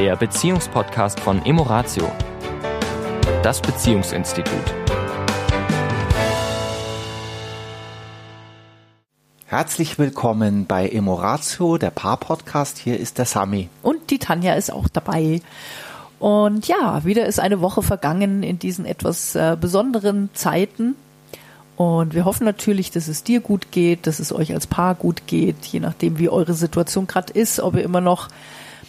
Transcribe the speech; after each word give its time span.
der 0.00 0.16
Beziehungspodcast 0.16 1.20
von 1.20 1.44
Emoratio, 1.44 2.10
das 3.42 3.60
Beziehungsinstitut. 3.60 4.54
Herzlich 9.44 9.98
willkommen 9.98 10.64
bei 10.64 10.88
Emoratio, 10.88 11.76
der 11.76 11.90
Paar-Podcast. 11.90 12.78
Hier 12.78 12.98
ist 12.98 13.18
der 13.18 13.26
Sami. 13.26 13.68
Und 13.82 14.08
die 14.10 14.18
Tanja 14.18 14.54
ist 14.54 14.72
auch 14.72 14.88
dabei. 14.88 15.42
Und 16.18 16.66
ja, 16.66 17.04
wieder 17.04 17.26
ist 17.26 17.38
eine 17.38 17.60
Woche 17.60 17.82
vergangen 17.82 18.42
in 18.42 18.58
diesen 18.58 18.86
etwas 18.86 19.34
äh, 19.34 19.54
besonderen 19.60 20.30
Zeiten. 20.32 20.94
Und 21.76 22.14
wir 22.14 22.24
hoffen 22.24 22.46
natürlich, 22.46 22.90
dass 22.90 23.06
es 23.06 23.22
dir 23.22 23.40
gut 23.40 23.70
geht, 23.70 24.06
dass 24.06 24.18
es 24.18 24.32
euch 24.32 24.54
als 24.54 24.66
Paar 24.66 24.94
gut 24.94 25.26
geht, 25.26 25.66
je 25.66 25.80
nachdem, 25.80 26.18
wie 26.18 26.30
eure 26.30 26.54
Situation 26.54 27.06
gerade 27.06 27.34
ist, 27.34 27.60
ob 27.60 27.76
ihr 27.76 27.82
immer 27.82 28.00
noch 28.00 28.28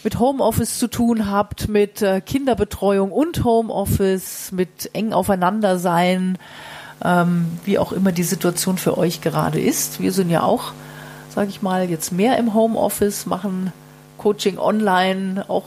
mit 0.04 0.18
Homeoffice 0.18 0.78
zu 0.78 0.88
tun 0.88 1.30
habt, 1.30 1.68
mit 1.68 2.02
äh, 2.02 2.20
Kinderbetreuung 2.20 3.12
und 3.12 3.44
Homeoffice, 3.44 4.52
mit 4.52 4.90
eng 4.94 5.12
aufeinander 5.12 5.78
sein, 5.78 6.38
ähm, 7.04 7.58
wie 7.64 7.78
auch 7.78 7.92
immer 7.92 8.12
die 8.12 8.22
Situation 8.22 8.78
für 8.78 8.98
euch 8.98 9.20
gerade 9.20 9.60
ist. 9.60 10.00
Wir 10.00 10.12
sind 10.12 10.30
ja 10.30 10.42
auch, 10.42 10.72
sage 11.34 11.50
ich 11.50 11.62
mal, 11.62 11.88
jetzt 11.88 12.12
mehr 12.12 12.38
im 12.38 12.54
Homeoffice, 12.54 13.26
machen 13.26 13.72
Coaching 14.18 14.58
online, 14.58 15.44
auch 15.48 15.64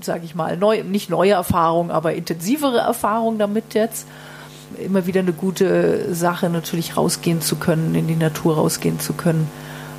sage 0.00 0.24
ich 0.24 0.34
mal, 0.34 0.56
neu, 0.56 0.82
nicht 0.84 1.10
neue 1.10 1.32
Erfahrungen, 1.32 1.90
aber 1.90 2.14
intensivere 2.14 2.78
Erfahrungen 2.78 3.38
damit 3.38 3.74
jetzt. 3.74 4.06
Immer 4.78 5.06
wieder 5.06 5.20
eine 5.20 5.32
gute 5.32 6.14
Sache, 6.14 6.50
natürlich 6.50 6.96
rausgehen 6.96 7.40
zu 7.40 7.56
können, 7.56 7.94
in 7.94 8.08
die 8.08 8.16
Natur 8.16 8.56
rausgehen 8.56 8.98
zu 8.98 9.12
können 9.12 9.48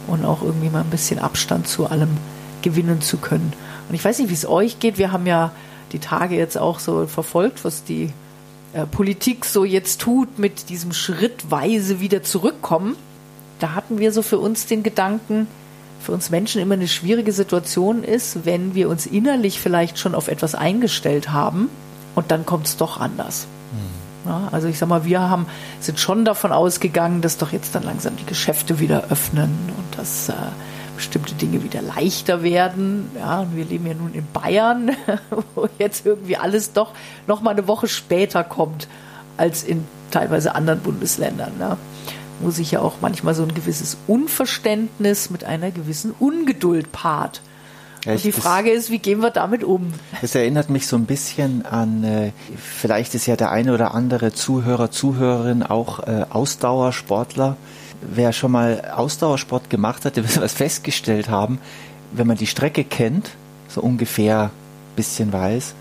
und 0.08 0.26
auch 0.26 0.42
irgendwie 0.42 0.70
mal 0.70 0.82
ein 0.82 0.90
bisschen 0.90 1.20
Abstand 1.20 1.68
zu 1.68 1.88
allem 1.88 2.18
gewinnen 2.66 3.00
zu 3.00 3.18
können. 3.18 3.54
Und 3.88 3.96
ich 3.96 4.04
weiß 4.04 4.20
nicht, 4.20 4.30
wie 4.30 4.34
es 4.34 4.48
euch 4.48 4.80
geht. 4.80 4.98
Wir 4.98 5.12
haben 5.12 5.28
ja 5.28 5.52
die 5.92 6.00
Tage 6.00 6.36
jetzt 6.36 6.58
auch 6.58 6.80
so 6.80 7.06
verfolgt, 7.06 7.64
was 7.64 7.84
die 7.84 8.12
äh, 8.74 8.88
Politik 8.88 9.46
so 9.46 9.64
jetzt 9.64 10.02
tut 10.02 10.40
mit 10.40 10.70
diesem 10.70 10.92
schrittweise 10.92 12.00
wieder 12.00 12.24
zurückkommen. 12.24 12.96
Da 13.60 13.76
hatten 13.76 14.00
wir 14.00 14.12
so 14.12 14.24
für 14.24 14.40
uns 14.40 14.66
den 14.66 14.82
Gedanken, 14.82 15.48
für 16.02 16.12
uns 16.12 16.32
Menschen 16.32 16.60
immer 16.60 16.74
eine 16.74 16.88
schwierige 16.88 17.32
Situation 17.32 18.04
ist, 18.04 18.46
wenn 18.46 18.74
wir 18.74 18.90
uns 18.90 19.06
innerlich 19.06 19.60
vielleicht 19.60 20.00
schon 20.00 20.16
auf 20.16 20.28
etwas 20.28 20.56
eingestellt 20.56 21.32
haben 21.32 21.70
und 22.16 22.32
dann 22.32 22.48
kommt 22.48 22.66
es 22.66 22.78
doch 22.78 23.00
anders. 23.00 23.46
Mhm. 23.72 24.30
Ja, 24.30 24.50
also 24.52 24.68
ich 24.68 24.80
sag 24.80 24.90
mal, 24.90 25.06
wir 25.06 25.22
haben, 25.22 25.46
sind 25.80 26.00
schon 26.00 26.26
davon 26.26 26.52
ausgegangen, 26.52 27.22
dass 27.22 27.38
doch 27.38 27.52
jetzt 27.52 27.76
dann 27.76 27.84
langsam 27.84 28.16
die 28.16 28.26
Geschäfte 28.26 28.80
wieder 28.80 29.12
öffnen 29.12 29.52
und 29.78 30.00
dass 30.00 30.30
äh, 30.30 30.34
bestimmte 30.96 31.36
Dinge 31.36 31.64
wieder 31.64 31.82
leichter 31.82 32.44
werden. 32.44 33.10
Ja, 33.18 33.42
und 33.42 33.56
wir 33.56 33.66
leben 33.66 33.86
ja 33.88 33.94
nun 33.94 34.14
in 34.14 34.26
Bayern, 34.32 34.92
wo 35.56 35.68
jetzt 35.78 36.06
irgendwie 36.06 36.38
alles 36.38 36.74
doch 36.74 36.94
noch 37.28 37.42
mal 37.42 37.52
eine 37.52 37.68
Woche 37.68 37.88
später 37.88 38.44
kommt 38.44 38.88
als 39.38 39.64
in 39.64 39.86
teilweise 40.12 40.56
anderen 40.56 40.80
Bundesländern. 40.80 41.58
Ne? 41.58 41.78
wo 42.40 42.52
sich 42.52 42.72
ja 42.72 42.82
auch 42.82 42.96
manchmal 43.02 43.34
so 43.34 43.44
ein 43.44 43.54
gewisses 43.54 43.98
Unverständnis 44.08 45.30
mit 45.30 45.44
einer 45.44 45.72
gewissen 45.72 46.14
Ungeduld 46.20 46.92
paart. 46.92 47.42
Und 48.06 48.24
die 48.24 48.32
Frage 48.32 48.70
ist, 48.70 48.92
wie 48.92 49.00
gehen 49.00 49.22
wir 49.22 49.32
damit 49.32 49.64
um? 49.64 49.92
Das 50.22 50.36
erinnert 50.36 50.70
mich 50.70 50.86
so 50.86 50.96
ein 50.96 51.06
bisschen 51.06 51.66
an, 51.66 52.04
äh, 52.04 52.32
vielleicht 52.56 53.16
ist 53.16 53.26
ja 53.26 53.36
der 53.36 53.50
eine 53.50 53.74
oder 53.74 53.96
andere 53.96 54.32
Zuhörer, 54.32 54.92
Zuhörerin 54.92 55.64
auch 55.64 56.06
äh, 56.06 56.26
Ausdauersportler. 56.30 57.58
Wer 58.02 58.34
schon 58.34 58.52
mal 58.52 58.92
Ausdauersport 58.96 59.70
gemacht 59.70 60.06
hat, 60.06 60.16
der 60.16 60.24
wird 60.24 60.42
was 60.42 60.54
festgestellt 60.54 61.30
haben, 61.30 61.60
wenn 62.14 62.28
man 62.28 62.38
die 62.38 62.48
Strecke 62.48 62.84
kennt, 62.84 63.32
so 63.68 63.82
ungefähr 63.82 64.44
ein 64.44 64.96
bisschen 64.96 65.34
weiß, 65.34 65.74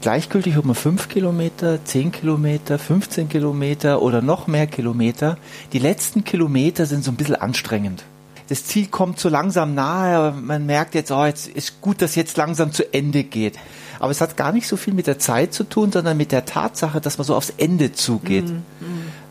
gleichgültig, 0.00 0.56
ob 0.58 0.64
man 0.64 0.74
5 0.74 1.08
Kilometer, 1.08 1.84
10 1.84 2.12
Kilometer, 2.12 2.78
15 2.78 3.28
Kilometer 3.28 4.02
oder 4.02 4.22
noch 4.22 4.46
mehr 4.46 4.66
Kilometer, 4.66 5.36
die 5.72 5.78
letzten 5.78 6.24
Kilometer 6.24 6.86
sind 6.86 7.02
so 7.02 7.10
ein 7.10 7.16
bisschen 7.16 7.36
anstrengend. 7.36 8.04
Das 8.48 8.64
Ziel 8.64 8.86
kommt 8.86 9.18
so 9.18 9.28
langsam 9.28 9.74
nahe, 9.74 10.16
aber 10.16 10.32
man 10.32 10.66
merkt 10.66 10.94
jetzt, 10.94 11.10
oh, 11.10 11.24
jetzt 11.24 11.48
ist 11.48 11.80
gut, 11.80 12.00
dass 12.00 12.14
jetzt 12.14 12.36
langsam 12.36 12.72
zu 12.72 12.92
Ende 12.94 13.24
geht. 13.24 13.58
Aber 13.98 14.10
es 14.10 14.20
hat 14.20 14.36
gar 14.36 14.52
nicht 14.52 14.68
so 14.68 14.76
viel 14.76 14.94
mit 14.94 15.08
der 15.08 15.18
Zeit 15.18 15.52
zu 15.52 15.64
tun, 15.64 15.90
sondern 15.90 16.16
mit 16.16 16.30
der 16.30 16.44
Tatsache, 16.44 17.00
dass 17.00 17.18
man 17.18 17.24
so 17.24 17.34
aufs 17.34 17.52
Ende 17.56 17.92
zugeht. 17.92 18.46
Mhm. 18.46 18.62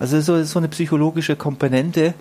Also 0.05 0.21
so, 0.21 0.43
so 0.43 0.59
eine 0.59 0.67
psychologische 0.67 1.35
Komponente. 1.35 2.13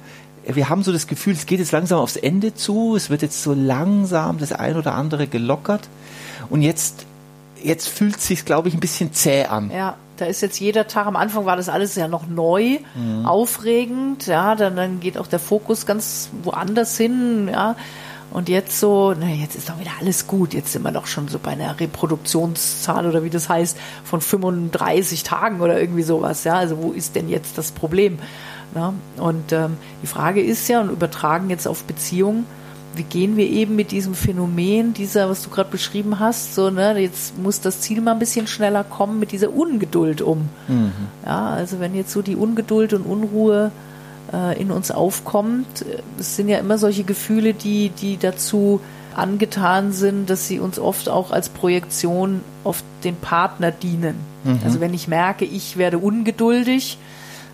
Wir 0.46 0.70
haben 0.70 0.82
so 0.82 0.90
das 0.90 1.06
Gefühl, 1.06 1.34
es 1.34 1.44
geht 1.44 1.58
jetzt 1.58 1.72
langsam 1.72 1.98
aufs 1.98 2.16
Ende 2.16 2.54
zu, 2.54 2.96
es 2.96 3.10
wird 3.10 3.20
jetzt 3.20 3.42
so 3.42 3.52
langsam 3.52 4.38
das 4.38 4.52
ein 4.52 4.76
oder 4.76 4.94
andere 4.94 5.26
gelockert. 5.26 5.88
Und 6.48 6.62
jetzt 6.62 7.04
jetzt 7.62 7.88
fühlt 7.88 8.16
es 8.16 8.26
sich, 8.26 8.46
glaube 8.46 8.68
ich, 8.68 8.74
ein 8.74 8.80
bisschen 8.80 9.12
zäh 9.12 9.44
an. 9.44 9.70
Ja, 9.70 9.96
da 10.16 10.24
ist 10.24 10.40
jetzt 10.40 10.60
jeder 10.60 10.86
Tag, 10.86 11.06
am 11.06 11.16
Anfang 11.16 11.44
war 11.44 11.56
das 11.56 11.68
alles 11.68 11.94
ja 11.94 12.08
noch 12.08 12.26
neu, 12.26 12.78
mhm. 12.94 13.26
aufregend, 13.26 14.26
ja, 14.26 14.54
dann, 14.54 14.76
dann 14.76 15.00
geht 15.00 15.18
auch 15.18 15.26
der 15.26 15.38
Fokus 15.38 15.84
ganz 15.84 16.30
woanders 16.42 16.96
hin, 16.96 17.48
ja. 17.52 17.76
Und 18.34 18.48
jetzt 18.48 18.80
so, 18.80 19.14
na, 19.18 19.28
jetzt 19.28 19.54
ist 19.54 19.68
doch 19.68 19.78
wieder 19.78 19.92
alles 20.00 20.26
gut. 20.26 20.54
Jetzt 20.54 20.72
sind 20.72 20.82
wir 20.82 20.90
doch 20.90 21.06
schon 21.06 21.28
so 21.28 21.38
bei 21.38 21.52
einer 21.52 21.78
Reproduktionszahl 21.78 23.06
oder 23.06 23.22
wie 23.22 23.30
das 23.30 23.48
heißt, 23.48 23.76
von 24.02 24.20
35 24.20 25.22
Tagen 25.22 25.60
oder 25.60 25.80
irgendwie 25.80 26.02
sowas. 26.02 26.42
Ja, 26.42 26.54
also 26.54 26.82
wo 26.82 26.90
ist 26.90 27.14
denn 27.14 27.28
jetzt 27.28 27.56
das 27.56 27.70
Problem? 27.70 28.18
Ja, 28.74 28.92
und 29.18 29.52
ähm, 29.52 29.76
die 30.02 30.08
Frage 30.08 30.42
ist 30.42 30.66
ja, 30.66 30.80
und 30.80 30.90
übertragen 30.90 31.48
jetzt 31.48 31.68
auf 31.68 31.84
Beziehungen, 31.84 32.44
wie 32.96 33.04
gehen 33.04 33.36
wir 33.36 33.48
eben 33.48 33.76
mit 33.76 33.92
diesem 33.92 34.14
Phänomen, 34.14 34.94
dieser, 34.94 35.30
was 35.30 35.44
du 35.44 35.50
gerade 35.50 35.70
beschrieben 35.70 36.18
hast, 36.18 36.56
so, 36.56 36.70
ne, 36.70 36.98
jetzt 36.98 37.38
muss 37.38 37.60
das 37.60 37.82
Ziel 37.82 38.00
mal 38.00 38.12
ein 38.12 38.18
bisschen 38.18 38.48
schneller 38.48 38.82
kommen, 38.82 39.20
mit 39.20 39.30
dieser 39.30 39.52
Ungeduld 39.52 40.22
um. 40.22 40.48
Mhm. 40.66 40.92
Ja, 41.24 41.50
also 41.50 41.78
wenn 41.78 41.94
jetzt 41.94 42.10
so 42.10 42.20
die 42.20 42.34
Ungeduld 42.34 42.94
und 42.94 43.02
Unruhe 43.02 43.70
äh, 44.34 44.60
in 44.60 44.70
uns 44.70 44.90
aufkommt, 44.90 45.84
es 46.18 46.36
sind 46.36 46.48
ja 46.48 46.58
immer 46.58 46.78
solche 46.78 47.04
Gefühle, 47.04 47.54
die, 47.54 47.90
die 47.90 48.16
dazu 48.16 48.80
angetan 49.14 49.92
sind, 49.92 50.28
dass 50.28 50.48
sie 50.48 50.58
uns 50.58 50.78
oft 50.78 51.08
auch 51.08 51.30
als 51.30 51.48
Projektion 51.48 52.40
auf 52.64 52.82
den 53.04 53.16
Partner 53.16 53.70
dienen. 53.70 54.16
Mhm. 54.42 54.60
Also 54.64 54.80
wenn 54.80 54.92
ich 54.92 55.06
merke, 55.06 55.44
ich 55.44 55.76
werde 55.76 55.98
ungeduldig, 55.98 56.98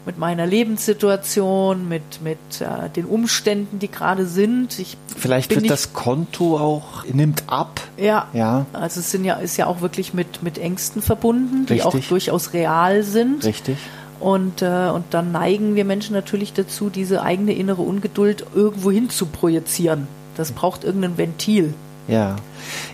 mit 0.07 0.19
meiner 0.19 0.47
Lebenssituation, 0.47 1.89
mit, 1.89 2.23
mit 2.23 2.39
äh, 2.61 2.89
den 2.89 3.05
Umständen, 3.05 3.79
die 3.79 3.91
gerade 3.91 4.27
sind. 4.27 4.79
Ich 4.79 4.97
Vielleicht 5.17 5.55
wird 5.55 5.69
das 5.69 5.93
Konto 5.93 6.59
auch, 6.59 7.05
nimmt 7.05 7.45
ab. 7.49 7.81
Ja, 7.99 8.29
ja. 8.33 8.65
Also 8.73 9.01
es 9.01 9.11
sind 9.11 9.25
ja, 9.25 9.35
ist 9.35 9.59
ja 9.59 9.67
auch 9.67 9.83
wirklich 9.83 10.15
mit, 10.15 10.43
mit 10.43 10.57
Ängsten 10.59 11.03
verbunden, 11.03 11.67
die 11.67 11.75
Richtig. 11.75 11.87
auch 11.87 12.09
durchaus 12.09 12.55
real 12.55 13.03
sind. 13.03 13.45
Richtig. 13.45 13.77
Und, 14.21 14.63
äh, 14.63 14.91
und 14.93 15.07
dann 15.11 15.33
neigen 15.33 15.75
wir 15.75 15.85
Menschen 15.85 16.15
natürlich 16.15 16.53
dazu, 16.53 16.91
diese 16.91 17.23
eigene 17.23 17.55
innere 17.55 17.83
Ungeduld 17.83 18.45
irgendwo 18.55 18.91
hin 18.91 19.09
zu 19.11 19.27
projizieren. 19.27 20.07
Das 20.37 20.53
braucht 20.53 20.85
irgendein 20.85 21.17
Ventil. 21.17 21.75
Ja. 22.07 22.37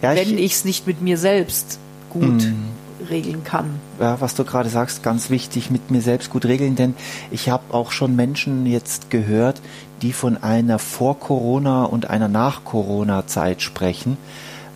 ja 0.03 0.15
wenn 0.15 0.38
ich 0.38 0.53
es 0.53 0.65
nicht 0.65 0.86
mit 0.86 1.03
mir 1.03 1.19
selbst 1.19 1.78
gut 2.10 2.44
mm 2.44 2.76
regeln 3.10 3.44
kann. 3.44 3.78
Ja, 4.00 4.20
was 4.20 4.34
du 4.34 4.44
gerade 4.44 4.69
sagst, 4.69 5.03
ganz 5.03 5.31
wichtig, 5.31 5.70
mit 5.70 5.91
mir 5.91 6.00
selbst 6.00 6.31
gut 6.31 6.44
regeln, 6.44 6.76
denn 6.76 6.94
ich 7.31 7.48
habe 7.48 7.75
auch 7.75 7.92
schon 7.92 8.16
Menschen 8.16 8.66
jetzt 8.66 9.10
gehört, 9.10 9.60
die 10.03 10.12
von 10.12 10.42
einer 10.42 10.78
Vor-Corona- 10.78 11.84
und 11.84 12.10
einer 12.10 12.28
Nach-Corona-Zeit 12.28 13.62
sprechen, 13.62 14.16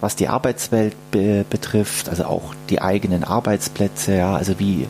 was 0.00 0.16
die 0.16 0.28
Arbeitswelt 0.28 0.94
be 1.10 1.44
betrifft, 1.48 2.08
also 2.08 2.24
auch 2.24 2.54
die 2.68 2.80
eigenen 2.80 3.24
Arbeitsplätze, 3.24 4.16
ja, 4.16 4.34
also 4.34 4.58
wie 4.58 4.86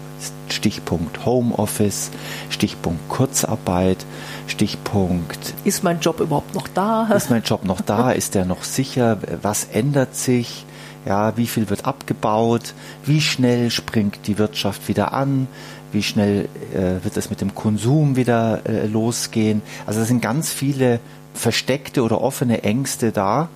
Stichpunkt 0.48 1.25
Homeoffice, 1.25 2.10
Stichpunkt 2.48 3.09
Kurzarbeit, 3.09 4.04
Stichpunkt. 4.47 5.54
Ist 5.65 5.84
mein 5.84 6.00
Job 6.00 6.20
überhaupt 6.20 6.54
noch 6.54 6.69
da? 6.69 7.06
Ist 7.16 7.31
mein 7.31 7.43
Job 7.43 7.65
noch 7.65 7.81
da? 7.81 8.10
Ist 8.10 8.34
der 8.34 8.44
noch 8.44 8.62
sicher? 8.62 9.19
Was 9.43 9.64
ändert 9.64 10.14
sich? 10.14 10.67
Ja, 11.06 11.37
wie 11.37 11.46
viel 11.46 11.70
wird 11.70 11.87
abgebaut? 11.87 12.75
Wie 13.05 13.23
schnell 13.23 13.70
springt 13.70 14.26
die 14.26 14.38
Wirtschaft 14.38 14.87
wieder 14.88 15.14
an? 15.14 15.49
Wie 15.93 16.02
schnell 16.02 16.49
äh, 16.75 17.02
wird 17.02 17.17
es 17.17 17.31
mit 17.31 17.40
dem 17.40 17.55
Konsum 17.55 18.17
wieder 18.17 18.61
äh, 18.67 18.87
losgehen? 18.87 19.62
Also 19.87 20.00
es 20.00 20.08
sind 20.08 20.20
ganz 20.20 20.52
viele 20.52 21.00
versteckte 21.32 22.02
oder 22.02 22.20
offene 22.20 22.62
Ängste 22.62 23.12
da, 23.12 23.49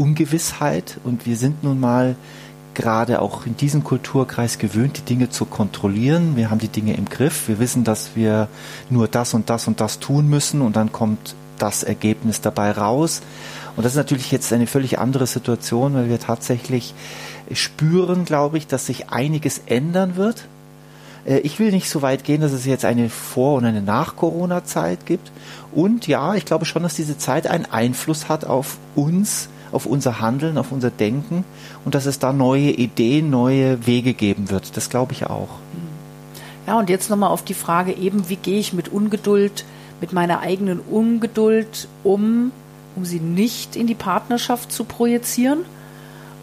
Ungewissheit. 0.00 0.98
Und 1.04 1.26
wir 1.26 1.36
sind 1.36 1.62
nun 1.62 1.78
mal 1.78 2.16
gerade 2.72 3.20
auch 3.20 3.44
in 3.44 3.56
diesem 3.56 3.84
Kulturkreis 3.84 4.58
gewöhnt, 4.58 4.96
die 4.96 5.02
Dinge 5.02 5.28
zu 5.28 5.44
kontrollieren. 5.44 6.36
Wir 6.36 6.50
haben 6.50 6.58
die 6.58 6.68
Dinge 6.68 6.96
im 6.96 7.04
Griff. 7.04 7.48
Wir 7.48 7.58
wissen, 7.58 7.84
dass 7.84 8.16
wir 8.16 8.48
nur 8.88 9.08
das 9.08 9.34
und 9.34 9.50
das 9.50 9.68
und 9.68 9.80
das 9.80 9.98
tun 9.98 10.28
müssen 10.28 10.62
und 10.62 10.76
dann 10.76 10.90
kommt 10.90 11.34
das 11.58 11.82
Ergebnis 11.82 12.40
dabei 12.40 12.70
raus. 12.70 13.20
Und 13.76 13.84
das 13.84 13.92
ist 13.92 13.98
natürlich 13.98 14.32
jetzt 14.32 14.52
eine 14.52 14.66
völlig 14.66 14.98
andere 14.98 15.26
Situation, 15.26 15.92
weil 15.94 16.08
wir 16.08 16.18
tatsächlich 16.18 16.94
spüren, 17.52 18.24
glaube 18.24 18.56
ich, 18.56 18.66
dass 18.66 18.86
sich 18.86 19.10
einiges 19.10 19.60
ändern 19.66 20.16
wird. 20.16 20.46
Äh, 21.26 21.38
ich 21.40 21.58
will 21.58 21.70
nicht 21.70 21.90
so 21.90 22.00
weit 22.00 22.24
gehen, 22.24 22.40
dass 22.40 22.52
es 22.52 22.64
jetzt 22.64 22.84
eine 22.84 23.10
Vor- 23.10 23.58
und 23.58 23.66
eine 23.66 23.82
Nach-Corona-Zeit 23.82 25.04
gibt. 25.04 25.30
Und 25.72 26.06
ja, 26.06 26.34
ich 26.34 26.46
glaube 26.46 26.64
schon, 26.64 26.82
dass 26.82 26.94
diese 26.94 27.18
Zeit 27.18 27.46
einen 27.46 27.66
Einfluss 27.66 28.28
hat 28.28 28.44
auf 28.44 28.78
uns, 28.94 29.48
auf 29.72 29.86
unser 29.86 30.20
Handeln, 30.20 30.58
auf 30.58 30.72
unser 30.72 30.90
Denken 30.90 31.44
und 31.84 31.94
dass 31.94 32.06
es 32.06 32.18
da 32.18 32.32
neue 32.32 32.70
Ideen, 32.70 33.30
neue 33.30 33.86
Wege 33.86 34.14
geben 34.14 34.50
wird. 34.50 34.76
Das 34.76 34.90
glaube 34.90 35.12
ich 35.12 35.26
auch. 35.26 35.48
Ja, 36.66 36.78
und 36.78 36.90
jetzt 36.90 37.10
nochmal 37.10 37.30
auf 37.30 37.42
die 37.42 37.54
Frage 37.54 37.92
eben, 37.92 38.28
wie 38.28 38.36
gehe 38.36 38.58
ich 38.58 38.72
mit 38.72 38.88
Ungeduld, 38.88 39.64
mit 40.00 40.12
meiner 40.12 40.40
eigenen 40.40 40.80
Ungeduld 40.80 41.88
um, 42.04 42.52
um 42.96 43.04
sie 43.04 43.20
nicht 43.20 43.76
in 43.76 43.86
die 43.86 43.94
Partnerschaft 43.94 44.72
zu 44.72 44.84
projizieren? 44.84 45.60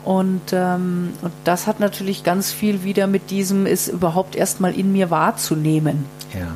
Und, 0.03 0.53
ähm, 0.53 1.09
und 1.21 1.33
das 1.43 1.67
hat 1.67 1.79
natürlich 1.79 2.23
ganz 2.23 2.51
viel 2.51 2.83
wieder 2.83 3.07
mit 3.07 3.29
diesem, 3.29 3.65
ist 3.65 3.89
überhaupt 3.89 4.35
erstmal 4.35 4.73
in 4.73 4.93
mir 4.93 5.09
wahrzunehmen. 5.09 6.05
Ja. 6.33 6.47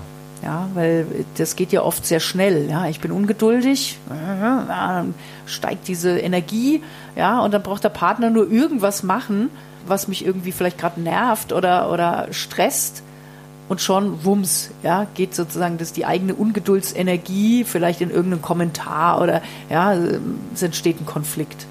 Ja, 0.43 0.69
weil 0.73 1.05
das 1.37 1.55
geht 1.55 1.71
ja 1.71 1.83
oft 1.83 2.05
sehr 2.05 2.19
schnell. 2.19 2.67
Ja, 2.69 2.87
ich 2.87 2.99
bin 2.99 3.11
ungeduldig, 3.11 3.99
dann 4.09 5.13
steigt 5.45 5.87
diese 5.87 6.17
Energie, 6.17 6.81
ja, 7.15 7.41
und 7.41 7.53
dann 7.53 7.61
braucht 7.61 7.83
der 7.83 7.89
Partner 7.89 8.31
nur 8.31 8.49
irgendwas 8.49 9.03
machen, 9.03 9.49
was 9.85 10.07
mich 10.07 10.25
irgendwie 10.25 10.51
vielleicht 10.51 10.79
gerade 10.79 10.99
nervt 10.99 11.53
oder, 11.53 11.91
oder 11.91 12.27
stresst. 12.31 13.03
Und 13.69 13.79
schon, 13.79 14.25
wumms, 14.25 14.71
ja, 14.83 15.07
geht 15.13 15.33
sozusagen 15.33 15.77
das 15.77 15.93
die 15.93 16.05
eigene 16.05 16.33
Ungeduldsenergie 16.33 17.63
vielleicht 17.63 18.01
in 18.01 18.09
irgendeinen 18.09 18.41
Kommentar 18.41 19.21
oder 19.21 19.41
ja, 19.69 19.93
es 20.53 20.61
entsteht 20.61 20.99
ein 20.99 21.05
Konflikt. 21.05 21.67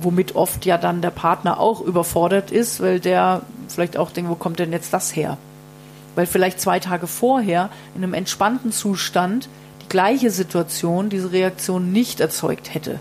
Womit 0.00 0.34
oft 0.34 0.66
ja 0.66 0.78
dann 0.78 1.00
der 1.00 1.10
Partner 1.10 1.60
auch 1.60 1.80
überfordert 1.80 2.50
ist, 2.50 2.80
weil 2.80 2.98
der 2.98 3.42
vielleicht 3.68 3.96
auch 3.96 4.10
denkt, 4.10 4.30
wo 4.30 4.34
kommt 4.34 4.58
denn 4.58 4.72
jetzt 4.72 4.92
das 4.92 5.14
her? 5.14 5.38
Weil 6.14 6.26
vielleicht 6.26 6.60
zwei 6.60 6.80
Tage 6.80 7.06
vorher 7.06 7.70
in 7.94 8.02
einem 8.02 8.14
entspannten 8.14 8.72
Zustand 8.72 9.48
die 9.82 9.88
gleiche 9.88 10.30
Situation, 10.30 11.08
diese 11.08 11.32
Reaktion 11.32 11.92
nicht 11.92 12.20
erzeugt 12.20 12.74
hätte. 12.74 12.98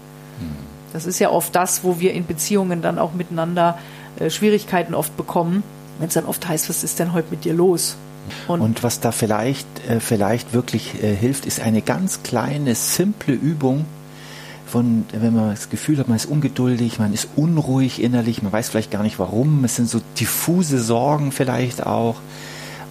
Das 0.94 1.08
ist 1.08 1.20
ja 1.20 1.32
oft 1.32 1.56
das, 1.56 1.84
wo 1.84 2.00
wir 2.00 2.14
in 2.14 2.26
Beziehungen 2.26 2.82
dann 2.82 3.00
auch 3.00 3.14
miteinander 3.14 3.80
äh, 4.20 4.30
Schwierigkeiten 4.30 4.94
oft 4.94 5.18
bekommen, 5.18 5.64
wenn 6.00 6.08
es 6.08 6.14
dann 6.14 6.26
oft 6.26 6.48
heißt, 6.48 6.70
was 6.70 6.84
ist 6.84 7.00
denn 7.00 7.14
heute 7.14 7.30
mit 7.32 7.46
dir 7.46 7.54
los? 7.54 7.98
Und, 8.48 8.62
Und 8.62 8.84
was 8.84 9.00
da 9.00 9.12
vielleicht, 9.12 9.68
äh, 9.90 10.00
vielleicht 10.00 10.54
wirklich 10.54 11.04
äh, 11.04 11.16
hilft, 11.16 11.46
ist 11.46 11.60
eine 11.60 11.82
ganz 11.82 12.24
kleine, 12.24 12.76
simple 12.76 13.34
Übung, 13.34 13.86
von, 14.68 15.06
wenn 15.12 15.36
man 15.36 15.52
das 15.52 15.70
Gefühl 15.70 16.00
hat, 16.00 16.08
man 16.08 16.16
ist 16.16 16.26
ungeduldig, 16.26 16.98
man 16.98 17.14
ist 17.14 17.28
unruhig 17.36 18.02
innerlich, 18.02 18.42
man 18.42 18.52
weiß 18.52 18.70
vielleicht 18.70 18.90
gar 18.90 19.04
nicht 19.04 19.20
warum, 19.20 19.64
es 19.66 19.76
sind 19.76 19.88
so 19.88 20.02
diffuse 20.20 20.80
Sorgen 20.80 21.32
vielleicht 21.32 21.86
auch. 21.86 22.16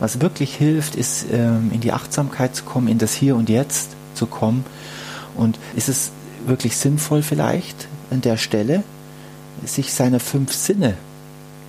Was 0.02 0.20
wirklich 0.20 0.56
hilft, 0.56 0.96
ist 0.96 1.26
ähm, 1.30 1.70
in 1.72 1.80
die 1.80 1.92
Achtsamkeit 1.92 2.56
zu 2.56 2.64
kommen, 2.64 2.88
in 2.88 2.98
das 2.98 3.14
Hier 3.14 3.36
und 3.36 3.48
Jetzt 3.48 3.90
zu 4.14 4.26
kommen. 4.26 4.64
Und 5.36 5.60
ist 5.76 5.88
es 5.88 6.10
wirklich 6.44 6.76
sinnvoll 6.76 7.22
vielleicht 7.22 7.86
an 8.10 8.20
der 8.20 8.36
Stelle, 8.36 8.82
sich 9.64 9.92
seine 9.92 10.18
fünf 10.18 10.52
Sinne 10.52 10.94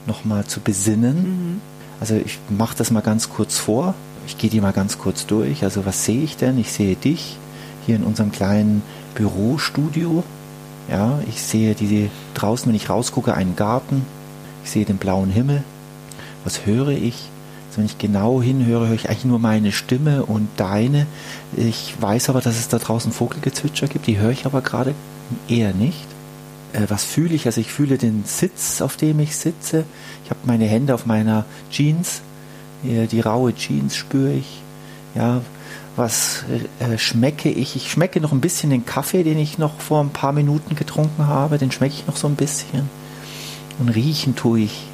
nochmal 0.07 0.45
zu 0.45 0.61
besinnen. 0.61 1.17
Mhm. 1.17 1.61
Also 1.99 2.15
ich 2.15 2.39
mache 2.49 2.75
das 2.75 2.89
mal 2.89 3.01
ganz 3.01 3.29
kurz 3.29 3.59
vor. 3.59 3.93
Ich 4.25 4.39
gehe 4.39 4.49
die 4.49 4.61
mal 4.61 4.73
ganz 4.73 4.97
kurz 4.97 5.27
durch. 5.27 5.63
Also 5.63 5.85
was 5.85 6.03
sehe 6.03 6.23
ich 6.23 6.35
denn? 6.35 6.57
Ich 6.57 6.71
sehe 6.71 6.95
dich 6.95 7.37
hier 7.85 7.97
in 7.97 8.03
unserem 8.03 8.31
kleinen 8.31 8.81
Bürostudio. 9.13 10.23
Ja, 10.89 11.19
ich 11.29 11.39
sehe 11.39 11.75
die 11.75 12.09
draußen, 12.33 12.67
wenn 12.67 12.75
ich 12.75 12.89
rausgucke, 12.89 13.35
einen 13.35 13.55
Garten. 13.55 14.07
Ich 14.63 14.71
sehe 14.71 14.85
den 14.85 14.97
blauen 14.97 15.29
Himmel. 15.29 15.63
Was 16.43 16.65
höre 16.65 16.89
ich? 16.89 17.29
Also 17.73 17.79
wenn 17.79 17.87
ich 17.87 17.97
genau 17.97 18.39
hinhöre, 18.39 18.87
höre 18.87 18.93
ich 18.93 19.09
eigentlich 19.09 19.25
nur 19.25 19.39
meine 19.39 19.71
Stimme 19.71 20.27
und 20.27 20.47
deine. 20.57 21.07
Ich 21.57 21.95
weiß 21.99 22.29
aber, 22.29 22.39
dass 22.39 22.59
es 22.59 22.67
da 22.67 22.77
draußen 22.77 23.11
Vogelgezwitscher 23.11 23.87
gibt, 23.87 24.05
die 24.05 24.19
höre 24.19 24.29
ich 24.29 24.45
aber 24.45 24.61
gerade 24.61 24.93
eher 25.47 25.73
nicht. 25.73 26.05
Äh, 26.73 26.81
was 26.89 27.03
fühle 27.03 27.33
ich? 27.33 27.47
Also 27.47 27.61
ich 27.61 27.71
fühle 27.71 27.97
den 27.97 28.25
Sitz, 28.25 28.83
auf 28.83 28.95
dem 28.95 29.19
ich 29.19 29.35
sitze. 29.35 29.85
Ich 30.23 30.29
habe 30.29 30.41
meine 30.43 30.65
Hände 30.65 30.93
auf 30.93 31.07
meiner 31.07 31.45
Jeans. 31.71 32.21
Die 32.83 33.21
raue 33.21 33.55
Jeans 33.55 33.95
spüre 33.95 34.33
ich. 34.33 34.61
Ja, 35.15 35.41
was 35.95 36.43
äh, 36.79 36.99
schmecke 36.99 37.49
ich? 37.49 37.75
Ich 37.75 37.89
schmecke 37.89 38.21
noch 38.21 38.33
ein 38.33 38.41
bisschen 38.41 38.69
den 38.69 38.85
Kaffee, 38.85 39.23
den 39.23 39.39
ich 39.39 39.57
noch 39.57 39.79
vor 39.79 39.99
ein 40.03 40.11
paar 40.11 40.33
Minuten 40.33 40.75
getrunken 40.75 41.25
habe. 41.25 41.57
Den 41.57 41.71
schmecke 41.71 41.95
ich 41.95 42.05
noch 42.05 42.17
so 42.17 42.27
ein 42.27 42.35
bisschen. 42.35 42.87
Und 43.79 43.89
riechen 43.89 44.35
tue 44.35 44.59
ich 44.59 44.89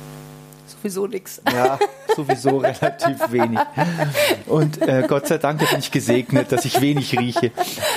sowieso 0.79 1.07
nichts. 1.07 1.41
Ja, 1.51 1.77
sowieso 2.15 2.57
relativ 2.57 3.31
wenig. 3.31 3.59
Und 4.45 4.81
äh, 4.81 5.05
Gott 5.07 5.27
sei 5.27 5.37
Dank 5.37 5.59
bin 5.59 5.79
ich 5.79 5.91
gesegnet, 5.91 6.51
dass 6.51 6.65
ich 6.65 6.81
wenig 6.81 7.17
rieche. 7.19 7.51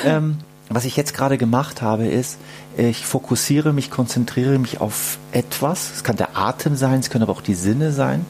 Ähm, 0.05 0.39
was 0.69 0.85
ich 0.85 0.97
jetzt 0.97 1.15
gerade 1.15 1.39
gemacht 1.39 1.83
habe, 1.83 2.07
ist, 2.07 2.39
ich 2.77 3.05
fokussiere 3.05 3.73
mich, 3.73 3.91
konzentriere 3.91 4.59
mich 4.59 4.81
auf 4.81 5.19
etwas. 5.33 5.93
Es 5.95 6.05
kann 6.05 6.17
der 6.17 6.37
Atem 6.37 6.77
sein, 6.77 7.01
es 7.01 7.11
können 7.11 7.23
aber 7.23 7.33
auch 7.33 7.43
die 7.43 7.55
Sinne 7.55 7.93
sein. 7.93 8.25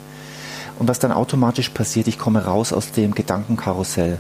Und 0.79 0.89
was 0.89 0.99
dann 0.99 1.13
automatisch 1.13 1.69
passiert, 1.69 2.09
ich 2.09 2.19
komme 2.19 2.45
raus 2.45 2.73
aus 2.73 2.93
dem 2.93 3.15
Gedankenkarussell. 3.15 4.19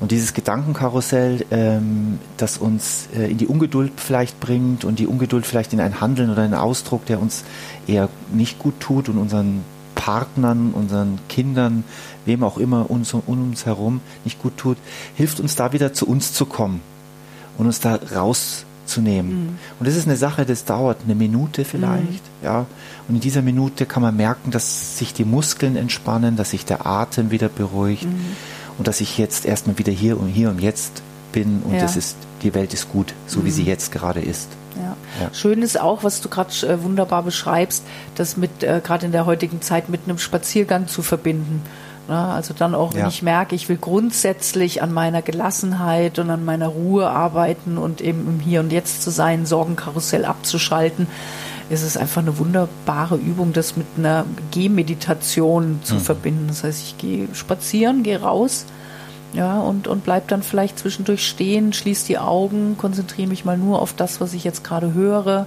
Und 0.00 0.10
dieses 0.10 0.34
Gedankenkarussell, 0.34 1.46
ähm, 1.50 2.18
das 2.36 2.58
uns 2.58 3.08
äh, 3.16 3.30
in 3.30 3.38
die 3.38 3.46
Ungeduld 3.46 3.92
vielleicht 3.96 4.40
bringt 4.40 4.84
und 4.84 4.98
die 4.98 5.06
Ungeduld 5.06 5.46
vielleicht 5.46 5.72
in 5.72 5.80
ein 5.80 6.00
Handeln 6.00 6.30
oder 6.30 6.42
einen 6.42 6.54
Ausdruck, 6.54 7.06
der 7.06 7.20
uns 7.20 7.44
eher 7.86 8.08
nicht 8.32 8.58
gut 8.58 8.80
tut 8.80 9.08
und 9.08 9.18
unseren 9.18 9.62
Partnern, 9.94 10.72
unseren 10.72 11.20
Kindern, 11.28 11.84
wem 12.26 12.42
auch 12.42 12.58
immer 12.58 12.90
uns 12.90 13.14
um 13.14 13.22
uns 13.26 13.66
herum 13.66 14.00
nicht 14.24 14.42
gut 14.42 14.56
tut, 14.56 14.76
hilft 15.14 15.40
uns 15.40 15.54
da 15.54 15.72
wieder 15.72 15.92
zu 15.92 16.06
uns 16.06 16.32
zu 16.32 16.46
kommen 16.46 16.80
und 17.56 17.66
uns 17.66 17.78
da 17.78 17.98
rauszunehmen. 18.14 19.30
Mhm. 19.30 19.58
Und 19.78 19.88
das 19.88 19.96
ist 19.96 20.08
eine 20.08 20.16
Sache, 20.16 20.44
das 20.44 20.64
dauert 20.64 20.98
eine 21.04 21.14
Minute 21.14 21.64
vielleicht, 21.64 22.10
mhm. 22.10 22.44
ja. 22.44 22.66
Und 23.08 23.14
in 23.14 23.20
dieser 23.20 23.42
Minute 23.42 23.86
kann 23.86 24.02
man 24.02 24.16
merken, 24.16 24.50
dass 24.50 24.98
sich 24.98 25.14
die 25.14 25.24
Muskeln 25.24 25.76
entspannen, 25.76 26.36
dass 26.36 26.50
sich 26.50 26.64
der 26.64 26.84
Atem 26.84 27.30
wieder 27.30 27.48
beruhigt. 27.48 28.04
Mhm 28.04 28.36
und 28.78 28.88
dass 28.88 29.00
ich 29.00 29.18
jetzt 29.18 29.46
erstmal 29.46 29.78
wieder 29.78 29.92
hier 29.92 30.18
und 30.18 30.28
hier 30.28 30.50
und 30.50 30.60
jetzt 30.60 31.02
bin 31.32 31.62
und 31.64 31.74
ja. 31.74 31.84
ist, 31.84 32.16
die 32.42 32.54
Welt 32.54 32.72
ist 32.72 32.90
gut, 32.90 33.14
so 33.26 33.40
mhm. 33.40 33.44
wie 33.46 33.50
sie 33.50 33.62
mhm. 33.62 33.68
jetzt 33.68 33.92
gerade 33.92 34.20
ist. 34.20 34.48
Ja. 34.76 34.96
ja. 35.20 35.34
Schön 35.34 35.62
ist 35.62 35.80
auch, 35.80 36.02
was 36.04 36.20
du 36.20 36.28
gerade 36.28 36.50
äh, 36.66 36.82
wunderbar 36.82 37.22
beschreibst, 37.22 37.84
das 38.14 38.36
mit 38.36 38.62
äh, 38.62 38.80
gerade 38.82 39.06
in 39.06 39.12
der 39.12 39.26
heutigen 39.26 39.60
Zeit 39.60 39.88
mit 39.88 40.02
einem 40.04 40.18
Spaziergang 40.18 40.88
zu 40.88 41.02
verbinden. 41.02 41.62
Na, 42.06 42.34
also 42.34 42.52
dann 42.52 42.74
auch, 42.74 42.92
wenn 42.92 43.00
ja. 43.00 43.08
ich 43.08 43.22
merke, 43.22 43.54
ich 43.54 43.68
will 43.68 43.78
grundsätzlich 43.78 44.82
an 44.82 44.92
meiner 44.92 45.22
Gelassenheit 45.22 46.18
und 46.18 46.28
an 46.28 46.44
meiner 46.44 46.68
Ruhe 46.68 47.08
arbeiten 47.08 47.78
und 47.78 48.02
eben 48.02 48.28
im 48.28 48.40
Hier 48.40 48.60
und 48.60 48.72
Jetzt 48.72 49.02
zu 49.02 49.10
sein, 49.10 49.46
Sorgenkarussell 49.46 50.26
abzuschalten, 50.26 51.06
ist 51.70 51.82
es 51.82 51.96
einfach 51.96 52.22
eine 52.22 52.38
wunderbare 52.38 53.16
Übung, 53.16 53.52
das 53.52 53.76
mit 53.76 53.86
einer 53.96 54.24
Gehmeditation 54.50 55.80
zu 55.82 55.94
mhm. 55.94 56.00
verbinden. 56.00 56.44
Das 56.48 56.64
heißt, 56.64 56.82
ich 56.82 56.98
gehe 56.98 57.28
spazieren, 57.34 58.02
gehe 58.02 58.20
raus, 58.20 58.66
ja, 59.32 59.60
und, 59.60 59.88
und 59.88 60.04
bleib 60.04 60.28
dann 60.28 60.42
vielleicht 60.42 60.78
zwischendurch 60.78 61.26
stehen, 61.26 61.72
schließe 61.72 62.06
die 62.06 62.18
Augen, 62.18 62.76
konzentriere 62.78 63.28
mich 63.28 63.44
mal 63.44 63.58
nur 63.58 63.82
auf 63.82 63.92
das, 63.92 64.20
was 64.20 64.32
ich 64.32 64.44
jetzt 64.44 64.62
gerade 64.62 64.94
höre 64.94 65.46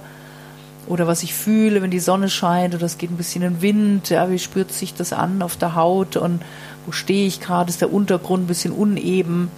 oder 0.86 1.06
was 1.06 1.22
ich 1.22 1.34
fühle, 1.34 1.80
wenn 1.80 1.90
die 1.90 2.00
Sonne 2.00 2.28
scheint 2.28 2.74
oder 2.74 2.84
es 2.84 2.98
geht 2.98 3.10
ein 3.10 3.16
bisschen 3.16 3.42
in 3.42 3.62
Wind, 3.62 4.10
ja, 4.10 4.30
wie 4.30 4.38
spürt 4.38 4.72
sich 4.72 4.94
das 4.94 5.12
an 5.12 5.40
auf 5.40 5.56
der 5.56 5.74
Haut 5.74 6.16
und 6.16 6.42
wo 6.84 6.92
stehe 6.92 7.26
ich 7.26 7.40
gerade, 7.40 7.70
ist 7.70 7.80
der 7.80 7.92
Untergrund 7.92 8.44
ein 8.44 8.46
bisschen 8.48 8.72
uneben 8.72 9.50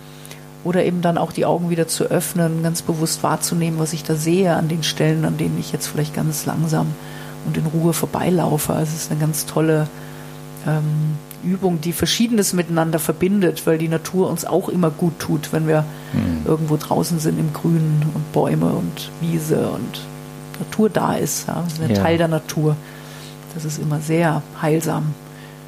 oder 0.64 0.84
eben 0.84 1.02
dann 1.02 1.18
auch 1.18 1.32
die 1.32 1.46
Augen 1.46 1.70
wieder 1.70 1.88
zu 1.88 2.04
öffnen, 2.04 2.62
ganz 2.62 2.82
bewusst 2.82 3.22
wahrzunehmen, 3.22 3.78
was 3.78 3.92
ich 3.92 4.04
da 4.04 4.14
sehe 4.14 4.54
an 4.54 4.68
den 4.68 4.82
Stellen, 4.82 5.24
an 5.24 5.38
denen 5.38 5.58
ich 5.58 5.72
jetzt 5.72 5.86
vielleicht 5.86 6.14
ganz 6.14 6.46
langsam 6.46 6.88
und 7.46 7.56
in 7.56 7.66
Ruhe 7.66 7.92
vorbeilaufe. 7.92 8.72
Also 8.72 8.92
es 8.94 9.04
ist 9.04 9.10
eine 9.10 9.20
ganz 9.20 9.46
tolle 9.46 9.88
ähm, 10.66 11.16
Übung, 11.42 11.80
die 11.80 11.92
Verschiedenes 11.92 12.52
miteinander 12.52 12.98
verbindet, 12.98 13.66
weil 13.66 13.78
die 13.78 13.88
Natur 13.88 14.28
uns 14.28 14.44
auch 14.44 14.68
immer 14.68 14.90
gut 14.90 15.18
tut, 15.18 15.52
wenn 15.52 15.66
wir 15.66 15.84
mhm. 16.12 16.42
irgendwo 16.44 16.76
draußen 16.76 17.18
sind 17.18 17.38
im 17.38 17.52
Grünen 17.52 18.04
und 18.14 18.32
Bäume 18.32 18.66
und 18.66 19.10
Wiese 19.20 19.70
und 19.70 20.02
Natur 20.58 20.90
da 20.90 21.14
ist. 21.14 21.48
Ja. 21.48 21.62
Das 21.64 21.74
ist 21.74 21.82
ein 21.82 21.94
ja. 21.94 22.02
Teil 22.02 22.18
der 22.18 22.28
Natur. 22.28 22.76
Das 23.54 23.64
ist 23.64 23.78
immer 23.78 24.00
sehr 24.00 24.42
heilsam. 24.60 25.14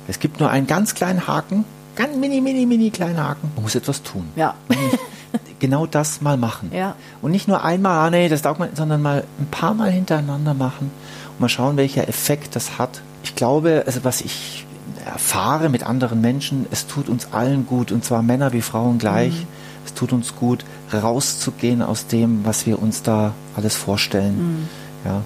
Es 0.07 0.19
gibt 0.19 0.41
nur 0.41 0.51
einen 0.51 0.67
ganz 0.67 0.95
kleinen 0.95 1.27
Haken, 1.27 1.65
ganz 1.97 2.17
mini, 2.17 2.41
mini, 2.41 2.67
mini 2.67 2.91
kleiner 2.91 3.29
Haken. 3.29 3.51
Man 3.55 3.63
muss 3.65 3.75
etwas 3.75 4.03
tun. 4.03 4.29
Ja. 4.37 4.55
genau 5.59 5.87
das 5.87 6.21
mal 6.21 6.37
machen. 6.37 6.71
Ja. 6.75 6.97
Und 7.21 7.31
nicht 7.31 7.49
nur 7.49 7.65
einmal, 7.65 8.07
ah 8.07 8.11
nee, 8.11 8.29
das 8.29 8.43
taugt 8.43 8.59
man, 8.59 8.75
sondern 8.75 9.03
mal 9.03 9.25
ein 9.39 9.47
paar 9.47 9.75
Mal 9.75 9.91
hintereinander 9.91 10.55
machen 10.55 10.91
und 11.31 11.41
mal 11.41 11.49
schauen, 11.49 11.77
welcher 11.77 12.09
Effekt 12.09 12.57
das 12.57 12.79
hat. 12.79 13.01
Ich 13.23 13.35
glaube, 13.35 13.85
also 13.87 14.05
was 14.05 14.21
ich 14.21 14.67
erfahre 15.05 15.69
mit 15.69 15.85
anderen 15.85 16.21
Menschen, 16.21 16.67
es 16.71 16.87
tut 16.87 17.09
uns 17.09 17.33
allen 17.33 17.67
gut, 17.67 17.93
und 17.93 18.05
zwar 18.05 18.23
Männer 18.23 18.53
wie 18.53 18.63
Frauen 18.63 18.99
gleich. 18.99 19.33
Mhm. 19.33 19.47
Es 19.85 19.95
tut 19.95 20.13
uns 20.13 20.37
gut, 20.37 20.65
rauszugehen 20.93 21.83
aus 21.83 22.07
dem, 22.07 22.45
was 22.45 22.67
wir 22.67 22.81
uns 22.81 23.03
da 23.03 23.33
alles 23.57 23.75
vorstellen. 23.75 24.37
Mhm. 24.39 24.69
Ja. 25.05 25.23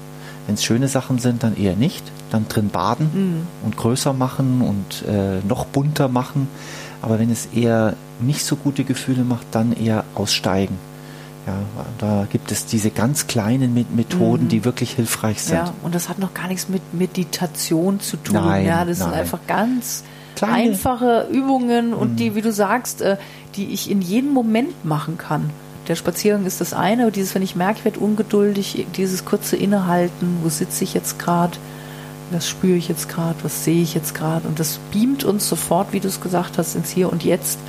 Wenn 0.46 0.54
es 0.54 0.64
schöne 0.64 0.88
Sachen 0.88 1.18
sind, 1.18 1.42
dann 1.42 1.56
eher 1.56 1.74
nicht 1.74 2.04
dann 2.30 2.48
drin 2.48 2.68
baden 2.68 3.10
mhm. 3.12 3.46
und 3.64 3.76
größer 3.76 4.12
machen 4.12 4.62
und 4.62 5.08
äh, 5.08 5.40
noch 5.46 5.66
bunter 5.66 6.08
machen. 6.08 6.48
Aber 7.02 7.18
wenn 7.18 7.30
es 7.30 7.46
eher 7.54 7.94
nicht 8.20 8.44
so 8.44 8.56
gute 8.56 8.84
Gefühle 8.84 9.22
macht, 9.22 9.46
dann 9.52 9.72
eher 9.72 10.04
aussteigen. 10.14 10.78
Ja, 11.46 11.54
da 11.98 12.26
gibt 12.30 12.50
es 12.50 12.66
diese 12.66 12.90
ganz 12.90 13.28
kleinen 13.28 13.86
Methoden, 13.94 14.44
mhm. 14.44 14.48
die 14.48 14.64
wirklich 14.64 14.92
hilfreich 14.92 15.40
sind. 15.42 15.58
Ja, 15.58 15.72
und 15.84 15.94
das 15.94 16.08
hat 16.08 16.18
noch 16.18 16.34
gar 16.34 16.48
nichts 16.48 16.68
mit 16.68 16.82
Meditation 16.92 18.00
zu 18.00 18.16
tun. 18.16 18.34
Nein, 18.34 18.66
ja, 18.66 18.84
das 18.84 18.98
nein. 18.98 19.10
sind 19.10 19.18
einfach 19.18 19.38
ganz 19.46 20.02
Kleine. 20.34 20.54
einfache 20.54 21.28
Übungen 21.30 21.94
und 21.94 22.12
mhm. 22.12 22.16
die, 22.16 22.34
wie 22.34 22.42
du 22.42 22.52
sagst, 22.52 23.00
äh, 23.00 23.16
die 23.54 23.66
ich 23.66 23.90
in 23.90 24.02
jedem 24.02 24.32
Moment 24.32 24.84
machen 24.84 25.18
kann. 25.18 25.50
Der 25.88 25.94
Spaziergang 25.94 26.46
ist 26.46 26.60
das 26.60 26.72
eine, 26.72 27.02
aber 27.02 27.10
dieses, 27.12 27.34
wenn 27.34 27.42
ich 27.42 27.54
merke, 27.54 27.78
ich 27.78 27.84
werde 27.84 28.00
ungeduldig, 28.00 28.86
dieses 28.96 29.24
kurze 29.24 29.56
Innehalten, 29.56 30.38
wo 30.42 30.48
sitze 30.48 30.82
ich 30.82 30.94
jetzt 30.94 31.18
gerade, 31.18 31.56
was 32.32 32.48
spüre 32.48 32.76
ich 32.76 32.88
jetzt 32.88 33.08
gerade, 33.08 33.36
was 33.42 33.64
sehe 33.64 33.82
ich 33.82 33.94
jetzt 33.94 34.14
gerade 34.14 34.48
und 34.48 34.58
das 34.58 34.78
beamt 34.92 35.22
uns 35.24 35.48
sofort, 35.48 35.92
wie 35.92 36.00
du 36.00 36.08
es 36.08 36.20
gesagt 36.20 36.58
hast, 36.58 36.74
ins 36.74 36.90
Hier 36.90 37.12
und 37.12 37.24
Jetzt 37.24 37.60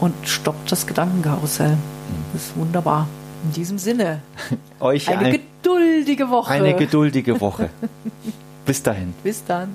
und 0.00 0.14
stoppt 0.26 0.72
das 0.72 0.86
Gedankenkarussell. 0.86 1.76
Das 2.32 2.42
ist 2.42 2.56
wunderbar. 2.56 3.06
In 3.44 3.52
diesem 3.52 3.78
Sinne, 3.78 4.20
euch 4.80 5.08
eine 5.08 5.26
ein, 5.26 5.32
geduldige 5.32 6.30
Woche. 6.30 6.50
Eine 6.52 6.74
geduldige 6.74 7.40
Woche. 7.40 7.70
Bis 8.66 8.82
dahin. 8.82 9.12
Bis 9.22 9.44
dann. 9.44 9.74